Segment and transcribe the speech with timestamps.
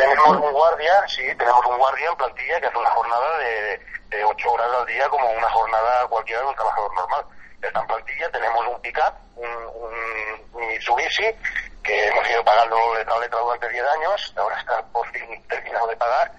[0.00, 4.24] Tenemos un guardia, sí, tenemos un guardia en plantilla que hace una jornada de, de
[4.24, 7.24] 8 horas al día como una jornada cualquiera de un trabajador normal.
[7.60, 9.50] Está en plantilla, tenemos un pick-up, un,
[10.54, 11.26] un, Mitsubishi,
[11.82, 15.86] que hemos ido pagando letra a letra durante 10 años, ahora está por fin terminado
[15.88, 16.32] de pagar,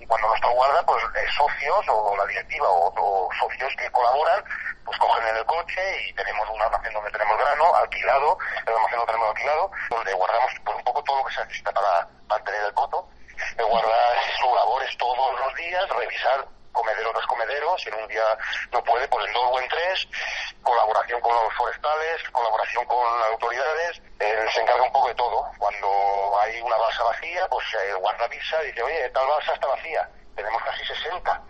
[0.00, 4.42] y cuando nuestro guarda, pues eh, socios o la directiva o, o, socios que colaboran,
[4.84, 8.98] pues cogen en el coche y tenemos un almacén donde tenemos grano alquilado, el almacén
[8.98, 12.64] lo tenemos alquilado, donde guardamos pues, un poco todo lo que se necesita para mantener
[12.64, 13.08] el coto.
[13.56, 13.96] El guarda
[14.38, 15.54] su labor es todos los
[15.88, 18.24] revisar comedero tras comedero, si en un día
[18.72, 20.08] no puede, pues en dos o en tres,
[20.62, 25.50] colaboración con los forestales, colaboración con las autoridades, eh, se encarga un poco de todo.
[25.56, 29.66] Cuando hay una balsa vacía, pues el guarda avisa y dice, oye, tal balsa está
[29.68, 31.42] vacía, tenemos casi 60.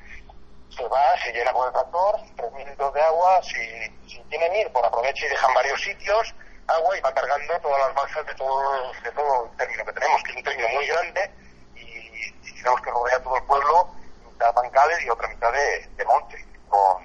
[0.76, 4.72] Se va, se llena con el tractor, tres minutos de agua, si, si tienen ir,
[4.72, 6.34] por aprovecha y dejan varios sitios,
[6.66, 10.22] agua y va cargando todas las balsas de todo, de todo el término que tenemos,
[10.22, 11.30] que es un término muy grande
[11.76, 13.88] y, y tenemos que rodear todo el pueblo
[14.34, 17.02] mitad bancales y otra mitad de, de monte, con,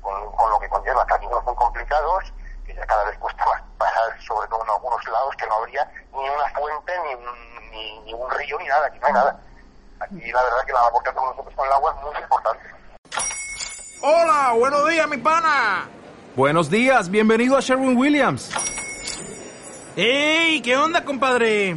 [0.00, 1.06] con, con, lo que conlleva.
[1.06, 2.32] Caminos muy complicados,
[2.66, 5.90] que ya cada vez cuesta más pasar, sobre todo en algunos lados, que no habría
[6.12, 9.40] ni una fuente, ni, ni, ni un río, ni nada, aquí no hay nada.
[10.00, 12.60] Aquí la verdad que la labor que hacemos nosotros con el agua es muy importante.
[14.02, 15.88] Hola, buenos días, mi pana.
[16.34, 18.50] Buenos días, bienvenido a Sherwin Williams.
[19.94, 20.60] ¡Ey!
[20.62, 21.76] ¿Qué onda, compadre?